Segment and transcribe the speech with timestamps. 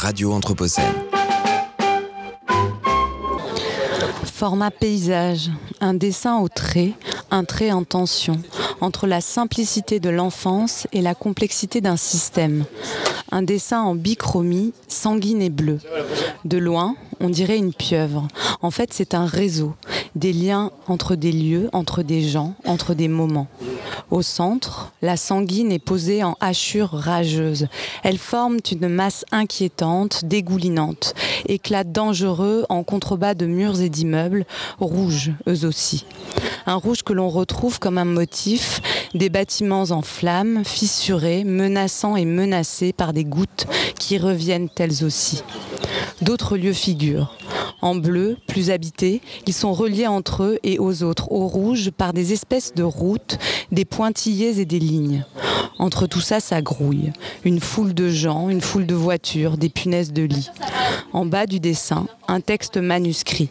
[0.00, 0.94] Radio Anthropocène.
[4.24, 5.50] Format paysage,
[5.82, 6.92] un dessin au trait,
[7.30, 8.40] un trait en tension,
[8.80, 12.64] entre la simplicité de l'enfance et la complexité d'un système.
[13.30, 15.78] Un dessin en bichromie, sanguine et bleu.
[16.46, 18.26] De loin, on dirait une pieuvre.
[18.62, 19.74] En fait, c'est un réseau,
[20.14, 23.48] des liens entre des lieux, entre des gens, entre des moments.
[24.10, 27.68] Au centre, la sanguine est posée en hachures rageuses.
[28.02, 31.14] Elles forment une masse inquiétante, dégoulinante,
[31.46, 34.46] éclat dangereux en contrebas de murs et d'immeubles,
[34.78, 36.04] rouges eux aussi.
[36.66, 38.80] Un rouge que l'on retrouve comme un motif
[39.14, 43.66] des bâtiments en flammes, fissurés, menaçants et menacés par des gouttes
[43.98, 45.42] qui reviennent elles aussi.
[46.22, 47.34] D'autres lieux figurent.
[47.82, 52.12] En bleu, plus habités, ils sont reliés entre eux et aux autres, au rouge, par
[52.12, 53.38] des espèces de routes,
[53.72, 55.24] des pointillés et des lignes.
[55.78, 57.10] Entre tout ça, ça grouille.
[57.44, 60.50] Une foule de gens, une foule de voitures, des punaises de lit.
[61.14, 63.48] En bas du dessin, un texte manuscrit.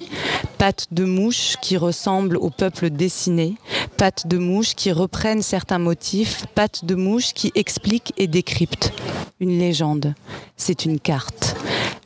[0.59, 3.55] Pattes de mouches qui ressemblent au peuple dessiné,
[3.97, 8.93] pattes de mouches qui reprennent certains motifs, pattes de mouches qui expliquent et décryptent.
[9.39, 10.13] Une légende.
[10.55, 11.55] C'est une carte.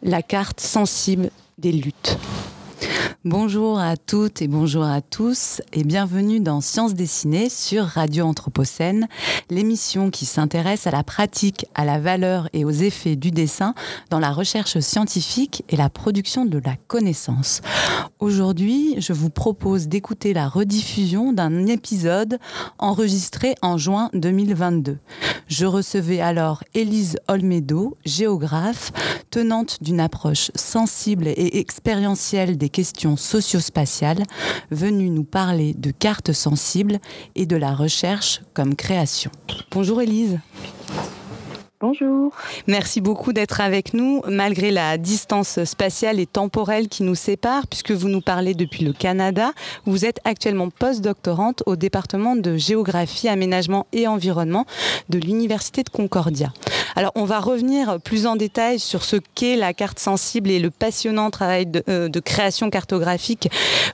[0.03, 2.17] La carte sensible des luttes.
[3.25, 9.07] Bonjour à toutes et bonjour à tous et bienvenue dans Sciences dessinées sur Radio Anthropocène,
[9.49, 13.73] l'émission qui s'intéresse à la pratique, à la valeur et aux effets du dessin
[14.09, 17.61] dans la recherche scientifique et la production de la connaissance.
[18.19, 22.39] Aujourd'hui, je vous propose d'écouter la rediffusion d'un épisode
[22.77, 24.97] enregistré en juin 2022.
[25.47, 28.91] Je recevais alors Élise Olmedo, géographe,
[29.29, 34.23] tenante d'une approche sensible et expérientielle des questions sociospatiales,
[34.71, 36.99] venue nous parler de cartes sensibles
[37.35, 39.31] et de la recherche comme création.
[39.71, 40.39] Bonjour Élise.
[41.83, 42.31] Bonjour.
[42.65, 47.91] Merci beaucoup d'être avec nous, malgré la distance spatiale et temporelle qui nous sépare, puisque
[47.91, 49.51] vous nous parlez depuis le Canada.
[49.85, 54.65] Vous êtes actuellement postdoctorante au département de géographie, aménagement et environnement
[55.09, 56.53] de l'Université de Concordia.
[56.95, 60.69] Alors, on va revenir plus en détail sur ce qu'est la carte sensible et le
[60.69, 63.49] passionnant travail de, euh, création cartographique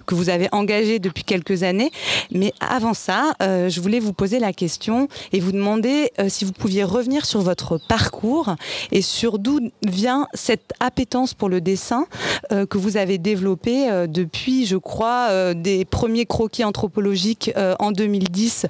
[0.05, 1.91] que vous avez engagé depuis quelques années.
[2.31, 6.45] Mais avant ça, euh, je voulais vous poser la question et vous demander euh, si
[6.45, 8.55] vous pouviez revenir sur votre parcours
[8.91, 12.05] et sur d'où vient cette appétence pour le dessin
[12.51, 17.91] euh, que vous avez développé euh, depuis, je crois, euh, des premiers croquis anthropologiques en
[17.91, 18.65] 2010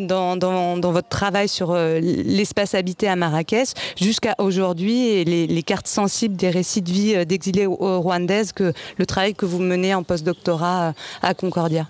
[0.00, 6.36] dans, dans, votre travail sur l'espace habité à Marrakech jusqu'à aujourd'hui et les, cartes sensibles
[6.36, 11.34] des récits de vie d'exilés rwandaises que le travail que vous menez en postdoctorat à
[11.34, 11.86] Concordia.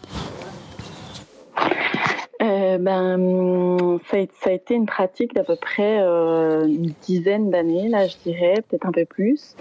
[2.69, 8.07] Euh, ben, ça a, été une pratique d'à peu près euh, une dizaine d'années, là,
[8.07, 9.57] je dirais, peut-être un peu plus.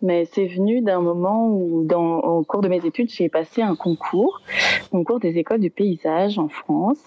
[0.00, 3.74] Mais c'est venu d'un moment où, dans, au cours de mes études, j'ai passé un
[3.74, 4.40] concours,
[4.90, 7.02] concours des écoles du paysage en France.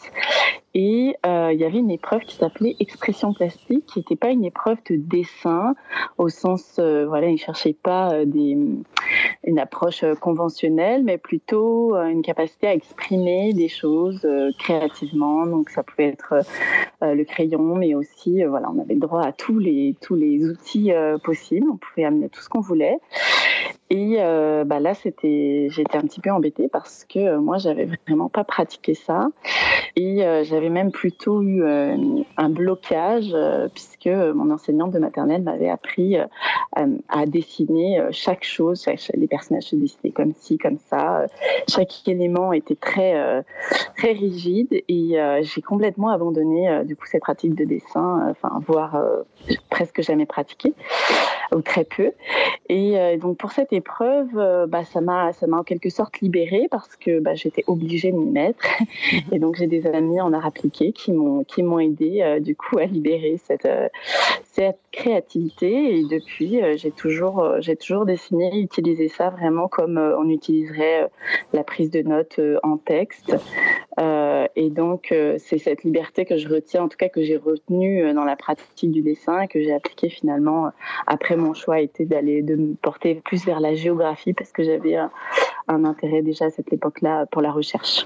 [0.78, 4.44] Et euh, il y avait une épreuve qui s'appelait expression plastique, qui n'était pas une
[4.44, 5.74] épreuve de dessin,
[6.18, 8.58] au sens, euh, voilà, ils ne cherchaient pas euh, des,
[9.46, 14.28] une approche euh, conventionnelle, mais plutôt une capacité à exprimer des choses
[14.60, 15.46] créativement.
[15.46, 16.42] Donc ça pouvait être
[17.02, 20.92] le crayon, mais aussi, voilà, on avait le droit à tous les, tous les outils
[21.24, 22.98] possibles, on pouvait amener tout ce qu'on voulait.
[23.90, 27.88] Et euh, bah là, c'était, j'étais un petit peu embêtée parce que euh, moi, j'avais
[28.08, 29.30] vraiment pas pratiqué ça,
[29.96, 31.96] et euh, j'avais même plutôt eu euh,
[32.38, 36.18] un blocage euh, puisque mon enseignante de maternelle m'avait appris
[36.76, 41.26] à dessiner chaque chose, les personnages se dessinaient comme ci, comme ça,
[41.70, 43.44] chaque élément était très
[43.98, 49.02] très rigide, et j'ai complètement abandonné du coup cette pratique de dessin, enfin voire
[49.70, 50.74] presque jamais pratiqué
[51.54, 52.12] ou très peu.
[52.70, 56.68] Et donc pour cette épreuve, euh, bah, ça m'a ça m'a en quelque sorte libérée
[56.70, 58.66] parce que bah, j'étais obligée de m'y mettre.
[59.12, 59.22] Mhm.
[59.34, 62.56] Et donc j'ai des amis en art appliqué qui m'ont qui m'ont aidé euh, du
[62.56, 63.88] coup à libérer cette euh,
[64.44, 66.00] cette créativité.
[66.00, 71.10] Et depuis, j'ai toujours j'ai toujours dessiné, utilisé ça vraiment comme on utiliserait
[71.52, 73.36] la prise de notes en texte.
[74.56, 78.24] et donc c'est cette liberté que je retiens, en tout cas que j'ai retenue dans
[78.24, 80.72] la pratique du dessin et que j'ai appliqué finalement
[81.06, 84.96] après mon choix était d'aller de me porter plus vers la géographie parce que j'avais
[84.96, 85.12] un,
[85.68, 88.06] intérêt déjà à cette époque-là pour la recherche.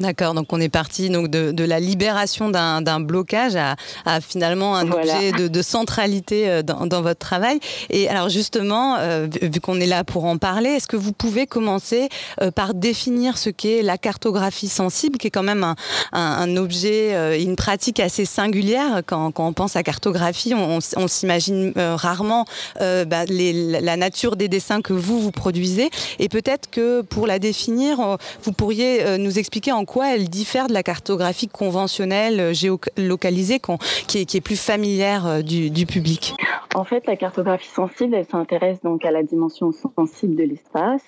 [0.00, 3.76] D'accord, donc on est parti donc de, la libération d'un blocage à,
[4.20, 7.58] finalement un objet de, centralité euh, dans, votre travail.
[7.90, 11.46] Et alors justement, euh, vu qu'on est là pour en parler, est-ce que vous pouvez
[11.46, 12.08] commencer
[12.40, 15.74] euh, par définir ce qu'est la cartographie sensible, qui est quand même
[16.12, 22.44] un, objet, une pratique assez singulière quand, on pense à cartographie, on, s'imagine rarement
[22.78, 25.90] bah, la nature des dessins que vous vous produisez.
[26.18, 26.77] Et peut-être que
[27.08, 32.40] pour la définir, vous pourriez nous expliquer en quoi elle diffère de la cartographie conventionnelle
[32.40, 33.60] euh, géolocalisée
[34.06, 36.34] qui est, plus familière euh, du, public?
[36.74, 41.02] En fait, la cartographie sensible, elle s'intéresse donc à la dimension sensible de l'espace,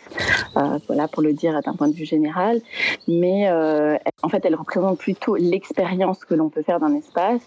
[0.57, 2.61] euh, voilà pour le dire d'un point de vue général,
[3.07, 3.51] mais
[4.23, 7.41] en fait, elle représente plutôt l'expérience que l'on peut faire d'un espace.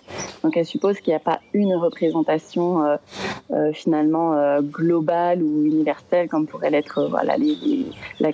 [0.44, 2.98] Donc, elle suppose qu'il n'y a pas une représentation
[3.74, 7.58] finalement globale ou universelle comme pourrait l'être voilà les,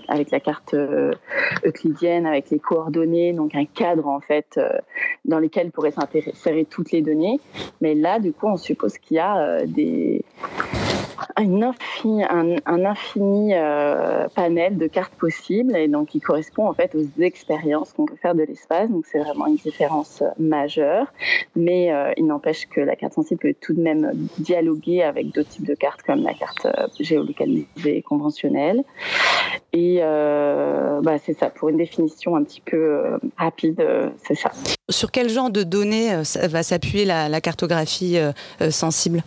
[0.08, 0.76] avec la carte
[1.66, 4.70] euclidienne, avec les coordonnées donc un cadre en fait euh,
[5.26, 7.40] dans lequel pourraient s'insérer toutes les données.
[7.82, 10.24] Mais là, du coup, on suppose qu'il y a euh, des
[11.36, 16.96] un infini, un, infini euh, panel de cartes possibles et donc qui correspond en fait
[16.96, 18.90] aux expériences qu'on peut faire de l'espace.
[18.90, 21.08] Donc c'est vraiment une différence majeure,
[21.56, 25.68] mais il n'empêche que la carte sensible peut tout de même dialoguer avec d'autres types
[25.68, 26.68] de cartes comme la carte
[27.00, 28.84] géolocalisée conventionnelle.
[29.74, 30.02] Et
[31.02, 34.52] bah, c'est ça pour une définition un petit peu euh, rapide, euh, c'est ça.
[34.90, 38.18] Sur quel genre de données euh, va s'appuyer la, cartographie
[38.70, 39.24] sensible?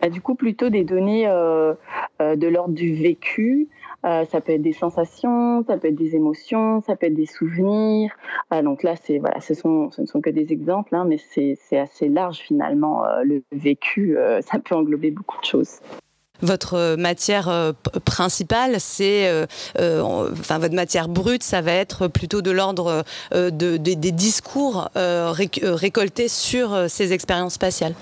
[0.00, 3.68] Bah, Du coup, plutôt des données de l'ordre du vécu,
[4.02, 8.10] ça peut être des sensations, ça peut être des émotions, ça peut être des souvenirs.
[8.62, 13.02] donc là, ce ne sont que des exemples, hein, mais c'est assez large finalement.
[13.24, 15.80] le vécu, ça peut englober beaucoup de choses
[16.42, 17.72] votre matière euh,
[18.04, 19.46] principale, c'est, euh,
[19.78, 26.28] euh, enfin votre matière brute, ça va être plutôt de l'ordre de, des discours récoltés
[26.28, 27.94] sur ces expériences spatiales.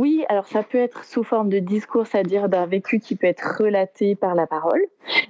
[0.00, 3.58] Oui, alors ça peut être sous forme de discours, c'est-à-dire d'un vécu qui peut être
[3.58, 4.80] relaté par la parole,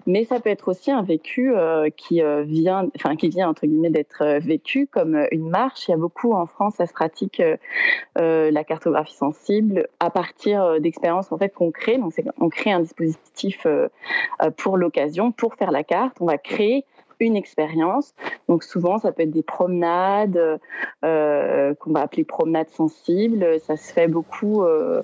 [0.06, 3.66] mais ça peut être aussi un vécu euh, qui euh, vient, enfin qui vient entre
[3.66, 5.88] guillemets d'être euh, vécu comme une marche.
[5.88, 7.42] Il y a beaucoup en France, ça se pratique
[8.14, 11.98] la cartographie sensible à partir d'expériences en fait qu'on crée.
[11.98, 13.66] Donc on crée un dispositif
[14.56, 16.16] pour l'occasion, pour faire la carte.
[16.20, 16.84] On va créer
[17.26, 18.14] une expérience.
[18.48, 20.58] Donc souvent, ça peut être des promenades
[21.04, 23.60] euh, qu'on va appeler promenades sensibles.
[23.60, 25.02] Ça se fait beaucoup, euh,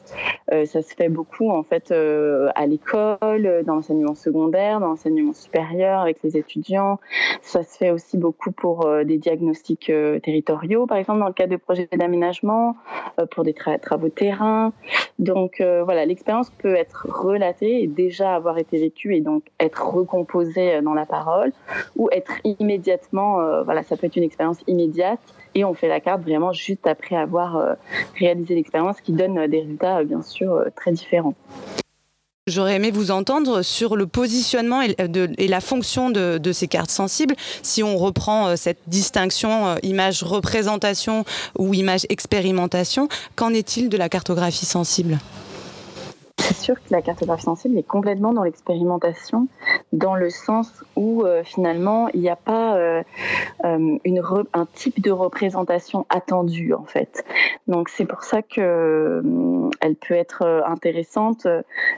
[0.52, 6.00] euh, ça se fait beaucoup en fait à l'école, dans l'enseignement secondaire, dans l'enseignement supérieur
[6.00, 6.98] avec les étudiants.
[7.42, 9.92] Ça se fait aussi beaucoup pour des diagnostics
[10.22, 12.76] territoriaux, par exemple dans le cadre de projets d'aménagement,
[13.30, 14.72] pour des travaux de terrain.
[15.18, 20.80] Donc voilà, l'expérience peut être relatée et déjà avoir été vécue et donc être recomposée
[20.82, 21.52] dans la parole
[22.12, 25.20] être immédiatement, euh, voilà, ça peut être une expérience immédiate
[25.54, 27.74] et on fait la carte vraiment juste après avoir euh,
[28.18, 31.34] réalisé l'expérience qui donne des résultats bien sûr très différents.
[32.48, 37.34] J'aurais aimé vous entendre sur le positionnement et, la fonction de, ces cartes sensibles.
[37.62, 41.24] Si on reprend euh, cette distinction image-représentation
[41.58, 45.18] ou image-expérimentation, qu'en est-il de la cartographie sensible?
[46.74, 49.48] Que la cartographie sensible est complètement dans l'expérimentation,
[49.92, 53.02] dans le sens où euh, finalement il n'y a pas euh,
[53.64, 53.98] euh,
[54.52, 57.24] un type de représentation attendue en fait.
[57.66, 59.22] Donc c'est pour ça que
[59.80, 61.46] elle peut être intéressante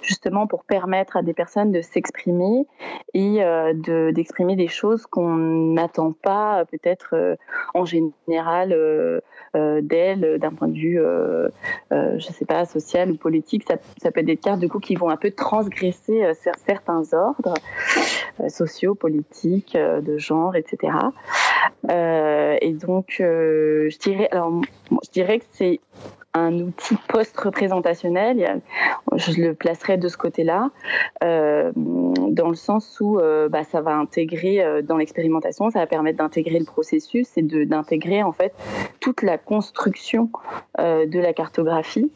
[0.03, 2.67] justement pour permettre à des personnes de s'exprimer
[3.15, 7.37] et de d'exprimer des choses qu'on n'attend pas peut-être
[7.75, 8.77] en général
[9.55, 11.01] d'elles d'un point de vue
[11.91, 13.65] je sais pas social ou politique.
[13.69, 16.35] Ça, ça peut être des cartes du coup qui vont un peu transgresser euh,
[16.67, 17.55] certains ordres
[18.41, 20.93] euh, sociaux, politiques, euh, de genre, etc.
[22.61, 24.61] et donc, je dirais, alors,
[24.91, 25.81] je dirais que c'est
[26.35, 28.63] un outil post-représentationnel,
[29.17, 30.71] je le placerai de ce côté-là,
[31.21, 33.19] dans le sens où
[33.51, 38.33] bah, ça va intégrer dans l'expérimentation, ça va permettre d'intégrer le processus et d'intégrer en
[38.33, 38.55] fait
[39.01, 40.31] toute la construction
[40.79, 42.11] de la cartographie.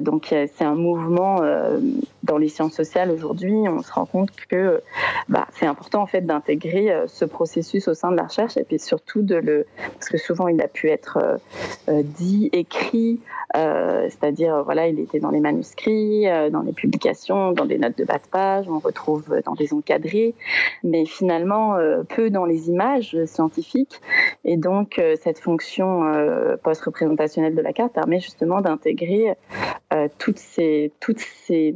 [0.00, 1.40] Donc c'est un mouvement
[2.24, 4.82] dans les sciences sociales aujourd'hui, on se rend compte que
[5.28, 8.78] bah, c'est important en fait d'intégrer ce processus au sein de la recherche et puis
[8.78, 11.38] surtout de le, parce que souvent il a pu être
[11.88, 13.20] dit, écrit,
[13.56, 17.96] euh, c'est-à-dire voilà, il était dans les manuscrits, euh, dans les publications, dans des notes
[17.96, 20.34] de bas de page, on retrouve dans des encadrés,
[20.82, 24.00] mais finalement euh, peu dans les images scientifiques.
[24.44, 26.02] Et donc cette fonction
[26.62, 29.34] post-représentationnelle de la carte permet justement d'intégrer
[31.18, 31.74] ces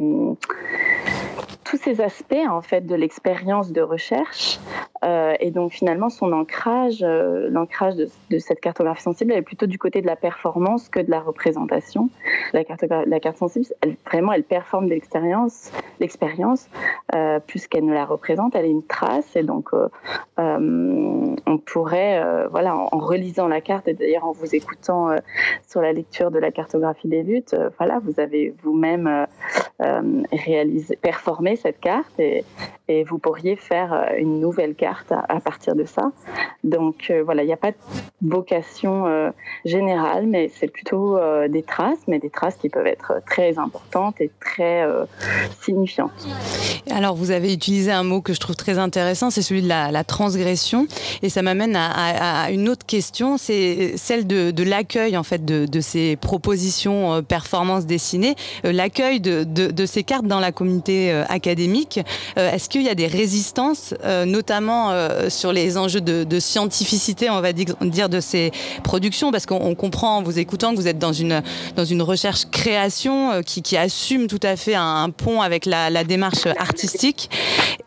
[1.64, 4.58] tous ces aspects en fait de l'expérience de recherche
[5.04, 9.78] euh, et donc finalement son ancrage, euh, l'ancrage de, cette cartographie sensible est plutôt du
[9.78, 12.08] côté de la performance que de la représentation.
[12.52, 12.62] La,
[13.06, 16.68] la carte sensible, elle, vraiment, elle performe l'expérience, l'expérience
[17.14, 18.54] euh, plus qu'elle ne la représente.
[18.54, 19.70] Elle est une trace et donc
[20.36, 25.08] on pourrait, voilà, en, relisant la carte et d'ailleurs en vous écoutant
[25.66, 29.26] sur la lecture de la cartographie des luttes, voilà, vous avez vous-même
[29.80, 32.44] réalisé, performé cette carte et,
[32.88, 36.10] et vous pourriez faire euh, une nouvelle carte à, partir de ça.
[36.64, 37.76] Donc euh, voilà, il n'y a pas de
[38.22, 39.30] vocation euh,
[39.64, 41.18] générale, mais c'est plutôt
[41.48, 44.86] des traces, mais des traces qui peuvent être très importantes et très
[45.62, 46.26] signifiantes.
[46.90, 50.04] Alors vous avez utilisé un mot que je trouve très intéressant, c'est celui de la,
[50.04, 50.86] transgression,
[51.22, 56.16] et ça m'amène à, une autre question, c'est celle de, l'accueil en fait de, ces
[56.16, 62.00] propositions performances dessinées, l'accueil de, ces cartes dans la communauté académique.
[62.36, 67.40] Est-ce qu'il y a des résistances, euh, notamment euh, sur les enjeux de, scientificité, on
[67.40, 68.52] va dire, de ces
[68.84, 71.42] productions Parce qu'on comprend en vous écoutant que vous êtes dans une,
[71.76, 77.30] dans une recherche-création euh, qui, assume tout à fait un, pont avec la, démarche artistique.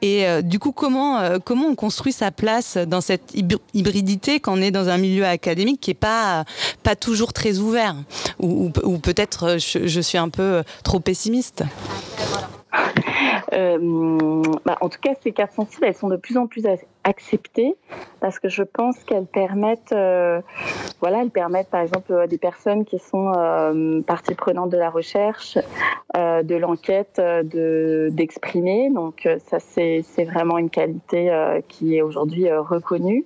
[0.01, 3.33] Et du coup, comment, comment on construit sa place dans cette
[3.73, 6.45] hybridité quand on est dans un milieu académique qui n'est pas,
[6.83, 7.95] pas toujours très ouvert?
[8.39, 11.63] Ou, peut-être je, suis un peu trop pessimiste
[13.53, 16.65] euh, bah, en tout cas, ces cartes sensibles, elles sont de plus en plus
[17.03, 17.75] acceptées
[18.19, 20.41] parce que je pense qu'elles permettent, euh,
[20.99, 25.57] voilà, elles permettent par exemple des personnes qui sont euh, partie prenante de la recherche,
[26.15, 28.91] euh, de l'enquête, de d'exprimer.
[28.91, 31.31] Donc ça, c'est c'est vraiment une qualité
[31.67, 33.25] qui est aujourd'hui reconnue.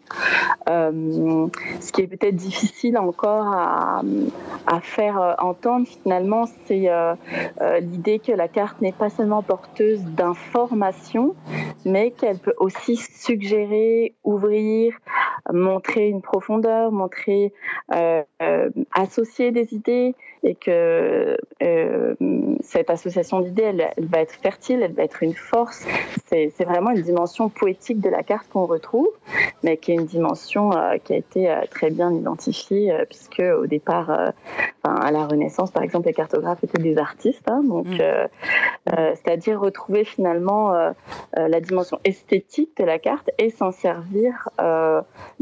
[0.68, 4.02] ce qui est peut-être difficile encore à,
[4.68, 6.90] à faire entendre finalement, c'est
[7.82, 11.36] l'idée que la carte n'est pas seulement porteuse d'informations,
[11.86, 13.65] mais qu'elle peut aussi suggérer,
[14.24, 14.94] ouvrir,
[15.54, 17.54] montrer une profondeur, montrer,
[17.94, 22.16] euh, euh, associer des idées, et que euh,
[22.62, 25.86] cette association d'idées, elle, va être fertile, elle va être une force.
[26.28, 29.10] C'est vraiment une dimension poétique de la carte qu'on retrouve,
[29.64, 30.72] mais qui est une dimension
[31.04, 34.34] qui a été très bien identifiée, puisque au départ,
[34.84, 38.28] à la Renaissance, par exemple, les cartographes étaient des artistes, hein, donc mm.
[38.88, 40.74] C'est-à-dire retrouver finalement
[41.36, 44.50] la dimension esthétique de la carte et s'en servir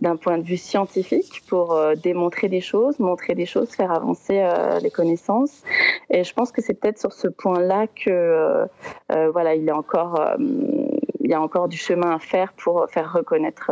[0.04, 4.40] d'un point de vue scientifique pour euh, démontrer des choses, montrer des choses, faire avancer
[4.40, 5.64] euh, les connaissances.
[6.10, 11.30] Et je pense que c'est peut-être sur ce point-là que euh, voilà, il encore il
[11.32, 13.72] y a encore du chemin à faire pour faire reconnaître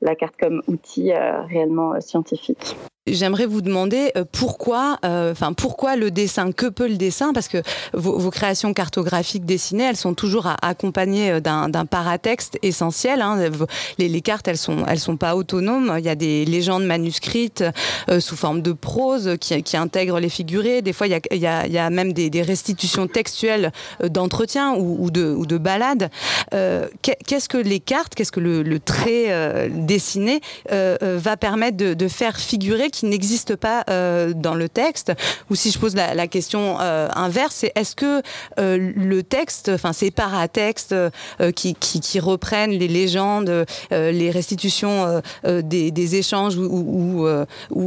[0.00, 2.76] la carte comme outil réellement scientifique.
[3.08, 7.32] J'aimerais vous demander euh, pourquoi, euh, enfin pourquoi le dessin, que peut le dessin?
[7.32, 7.60] Parce que
[7.94, 13.20] vos, créations cartographiques dessinées, elles sont toujours accompagnées euh, d'un paratexte essentiel.
[13.20, 13.50] Hein.
[13.98, 15.96] Les, cartes, elles sont, elles sont pas autonomes.
[15.98, 17.64] Il y a des légendes manuscrites
[18.20, 20.80] sous forme de prose qui, intègrent les figurés.
[20.80, 23.72] Des fois, il y a, même des, restitutions textuelles
[24.04, 26.08] d'entretien ou, de, ou de balades.
[27.02, 30.40] qu'est-ce que les cartes, qu'est-ce que le, trait dessiné
[30.70, 35.12] va permettre de faire figurer qui n'existe pas euh, dans le texte.
[35.50, 38.22] Ou si je pose la, question euh, inverse, c'est est-ce que
[38.60, 40.94] euh, le texte, enfin ces paratextes
[41.56, 47.26] qui, qui, reprennent les légendes, les restitutions des, échanges ou,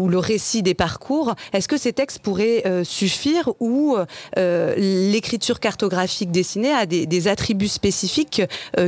[0.10, 3.96] le récit des parcours, est-ce que ces textes pourraient suffire ou
[4.36, 8.42] l'écriture cartographique dessinée a des, attributs spécifiques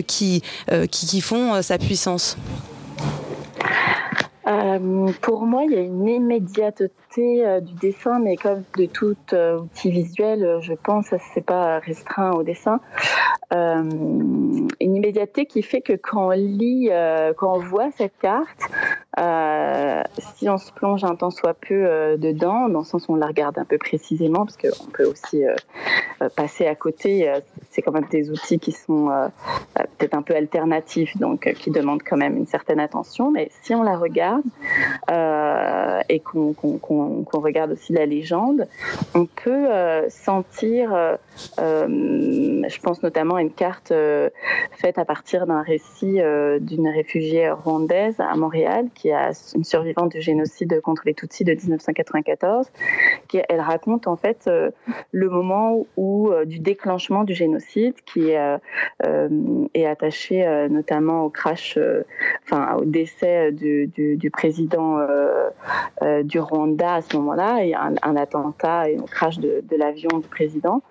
[0.07, 0.41] qui,
[0.91, 2.37] qui font sa puissance?
[4.47, 9.17] Euh, pour moi, il y a une immédiateté euh, du dessin, mais comme de tout
[9.33, 12.79] euh, outil visuel, je pense, c'est pas restreint au dessin.
[13.51, 16.89] une immédiateté qui fait que quand on lit,
[17.37, 18.61] quand on voit cette carte,
[20.17, 23.27] si on se plonge un temps soit peu dedans, dans le sens où on la
[23.27, 25.43] regarde un peu précisément, parce qu'on peut aussi
[26.35, 27.33] passer à côté,
[27.69, 29.09] c'est quand même des outils qui sont
[29.97, 33.83] peut-être un peu alternatifs, donc qui demandent quand même une certaine attention, mais si on
[33.83, 34.43] la regarde,
[35.09, 36.45] euh, et qu'on
[37.33, 38.67] regarde aussi la légende,
[39.15, 41.17] on peut euh, sentir, euh,
[41.57, 43.93] je pense notamment à une carte
[44.71, 46.19] faite à partir d'un récit
[46.61, 51.53] d'une réfugiée rwandaise à Montréal, qui est une survivante du génocide contre les Tutsis de
[51.53, 52.67] 1994.
[53.27, 54.49] Qui, elle raconte en fait
[55.11, 61.77] le moment où du déclenchement du génocide, qui est attaché notamment au crash,
[62.45, 65.49] enfin au décès du, du président euh,
[66.03, 70.27] euh, du Rwanda à ce moment-là, et un, attentat et un crash de, l'avion du
[70.27, 70.81] président.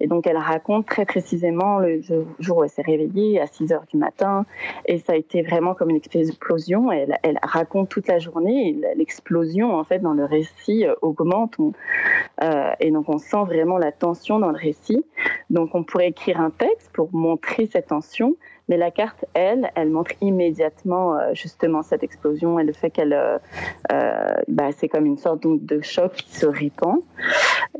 [0.00, 2.00] Et donc, elle raconte très précisément le
[2.38, 4.44] jour où elle s'est réveillée à 6 heures du matin.
[4.86, 6.92] Et ça a été vraiment comme une explosion.
[6.92, 8.78] Elle, raconte toute la journée.
[8.96, 11.56] L'explosion, en fait, dans le récit augmente.
[12.42, 15.04] Euh, et donc, on sent vraiment la tension dans le récit.
[15.48, 18.35] Donc, on pourrait écrire un texte pour montrer cette tension.
[18.68, 23.12] Mais la carte, elle, elle montre immédiatement euh, justement cette explosion et le fait qu'elle,
[23.12, 23.38] euh,
[23.92, 26.98] euh bah, c'est comme une sorte de choc qui se répand.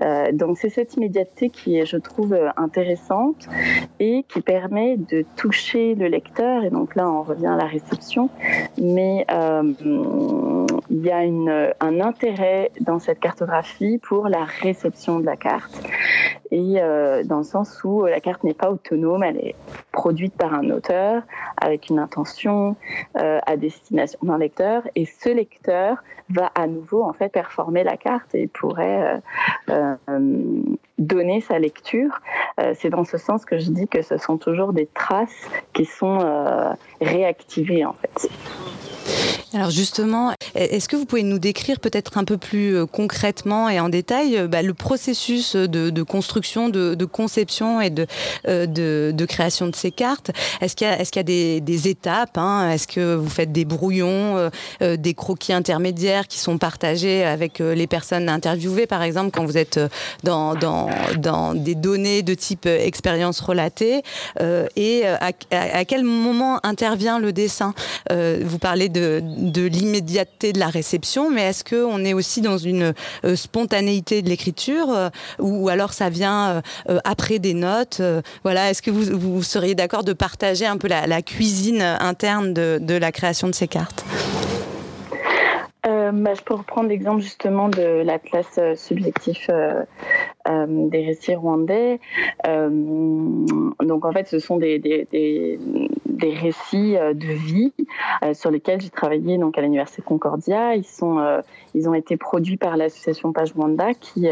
[0.02, 3.49] Euh, donc c'est cette immédiateté qui est, je trouve, intéressante
[3.99, 6.64] et qui permet de toucher le lecteur.
[6.64, 8.28] Et donc là, on revient à la réception,
[8.78, 9.26] mais
[10.90, 15.83] il y a une, un intérêt dans cette cartographie pour la réception de la carte
[16.50, 16.81] et
[17.25, 19.55] dans le sens où la carte n'est pas autonome, elle est
[19.90, 21.23] produite par un auteur
[21.61, 22.76] avec une intention
[23.16, 27.97] euh, à destination d'un lecteur et ce lecteur va à nouveau en fait performer la
[27.97, 29.21] carte et pourrait
[29.71, 30.62] euh, euh,
[30.99, 32.21] donner sa lecture.
[32.75, 36.19] C'est dans ce sens que je dis que ce sont toujours des traces qui sont
[37.02, 38.31] réactivées en fait.
[39.55, 43.79] Alors justement, est-ce que vous pouvez nous décrire peut-être un peu plus euh, concrètement et
[43.79, 47.93] en détail euh, bah, le processus de, construction, de, conception et
[48.49, 50.33] euh, de, de, création de ces cartes?
[50.61, 52.71] Est-ce qu'il y a, est qu'il y a des, étapes hein?
[52.71, 54.50] Est-ce que vous faites des brouillons,
[54.81, 59.79] des croquis intermédiaires qui sont partagés avec les personnes interviewées, par exemple, quand vous êtes
[60.25, 60.88] dans, dans,
[61.19, 64.03] dans des données de type expérience relatée
[64.76, 67.75] Et à, quel moment intervient le dessin?
[68.11, 72.95] Vous parlez de de l'immédiateté de la réception, mais est-ce qu'on est aussi dans une
[73.25, 78.03] euh, spontanéité de l'écriture euh, ou alors ça vient euh, après des notes
[78.43, 83.12] Voilà, est-ce que vous, seriez d'accord de partager un peu la, cuisine interne de, la
[83.12, 84.05] création de ces cartes?
[86.12, 89.50] Bah, je peux reprendre l'exemple justement de l'atlas subjectif
[90.48, 92.00] des récits rwandais.
[92.44, 94.78] donc en fait, ce sont des,
[96.16, 97.72] des récits euh, de vie
[98.25, 100.75] euh, sur lesquels j'ai travaillé donc à l'université Concordia.
[100.75, 101.40] Ils sont, euh,
[101.75, 104.28] ils ont été produits par l'association Page Wanda qui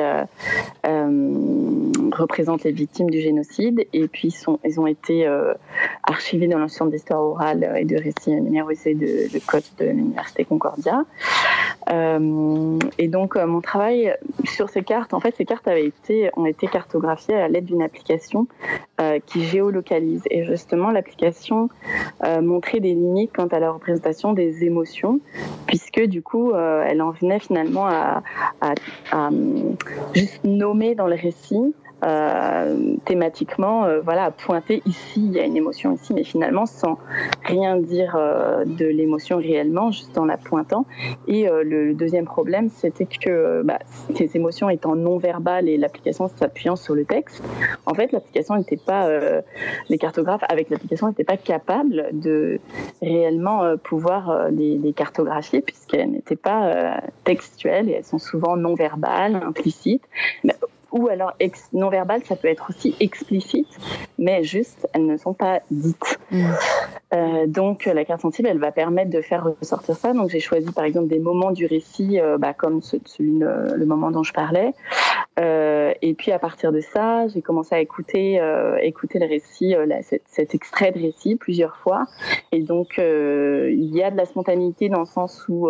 [2.13, 5.27] représente les victimes du génocide et puis ils, ont été
[6.03, 11.05] archivés dans l'ensemble d'histoire orale et de récits numérisés de, de Côte de l'université Concordia.
[11.89, 16.67] Et donc mon travail sur ces cartes, en fait, ces cartes avaient été, ont été
[16.67, 18.47] cartographiées à l'aide d'une application
[19.27, 20.23] qui géolocalise.
[20.31, 21.69] Et justement, l'application
[22.25, 25.21] euh, montrer des limites quant à la représentation des émotions,
[25.67, 28.23] puisque du coup, euh, elle en venait finalement à,
[28.61, 28.75] à,
[29.13, 29.31] à,
[30.15, 31.84] juste nommer dans le récit euh,
[33.05, 36.99] thématiquement, euh, voilà, pointer ici, il y a une émotion ici, mais finalement sans
[37.45, 40.87] rien dire euh, de l'émotion réellement, juste en la pointant.
[41.27, 43.79] Et le deuxième problème, c'était que bah,
[44.15, 47.43] ces émotions étant non verbales et l'application s'appuyant sur le texte,
[47.87, 49.09] en fait, l'application n'était pas,
[49.89, 52.61] les cartographes avec l'application n'étaient pas capables de
[53.03, 59.37] réellement pouvoir les, les, cartographier puisqu'elles n'étaient pas textuelles et elles sont souvent non verbales,
[59.37, 60.05] implicites.
[60.43, 60.55] Mais
[60.95, 61.35] ou alors
[61.73, 63.69] non verbal, ça peut être aussi explicite,
[64.17, 66.19] mais juste, elles ne sont pas dites.
[66.31, 66.45] Mm.
[67.15, 70.13] Euh, donc la carte sensible, elle va permettre de faire ressortir ça.
[70.13, 73.87] Donc j'ai choisi par exemple des moments du récit, euh, bah, comme celui, le, le,
[73.87, 74.73] moment dont je parlais.
[75.39, 78.41] Euh, et puis à partir de ça, j'ai commencé à écouter,
[78.83, 82.07] écouter le récit, cet, cet, extrait de récit plusieurs fois.
[82.53, 85.69] Et donc il y a de la spontanéité dans le sens où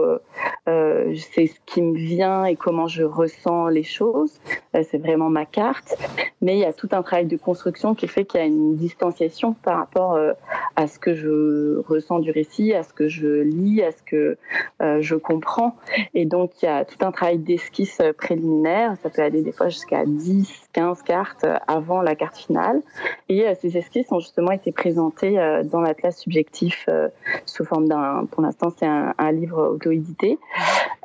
[0.66, 4.40] c'est ce qui me vient et comment je ressens les choses.
[4.72, 5.96] c'est vraiment ma carte.
[6.40, 8.76] Mais il y a tout un travail de construction qui fait qu'il y a une
[8.76, 10.18] distanciation par rapport
[10.76, 14.36] à ce que je ressens du récit, à ce que je lis, à ce que
[14.80, 15.76] je comprends.
[16.12, 18.96] Et donc il y a tout un travail d'esquisse préliminaire.
[19.02, 22.82] Ça peut aller des fois jusqu'à 10, 15 cartes avant la carte finale.
[23.28, 27.08] Et euh, ces esquisses ont justement été présentées euh, dans l'atlas subjectif euh,
[27.46, 30.38] sous forme d'un, pour l'instant c'est un, livre auto-édité,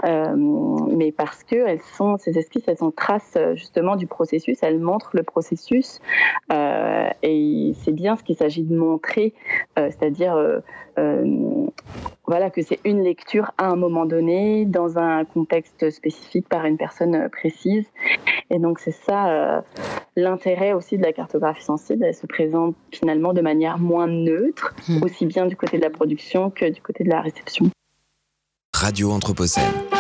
[0.03, 5.11] mais parce que elles sont, ces esquisses, elles sont traces justement du processus, elles montrent
[5.13, 5.99] le processus
[6.51, 9.33] et c'est bien ce qu'il s'agit de montrer,
[9.75, 10.61] c'est-à-dire
[12.25, 16.77] voilà que c'est une lecture à un moment donné dans un contexte spécifique par une
[16.77, 17.87] personne précise
[18.49, 19.61] et donc c'est ça euh,
[20.15, 22.03] l'intérêt aussi de la cartographie sensible.
[22.03, 25.03] Elle se présente finalement de manière moins neutre, hmm.
[25.03, 27.69] aussi bien du côté de la production que du côté de la réception.
[28.81, 29.98] Radio Anthropocène.